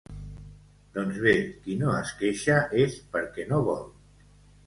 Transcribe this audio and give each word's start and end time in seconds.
Doncs 0.95 1.19
bé, 1.25 1.33
qui 1.65 1.75
no 1.83 1.91
es 1.99 2.15
queixa 2.21 2.55
és 2.85 2.95
perquè 3.17 3.45
no 3.51 3.63
vol! 3.71 3.87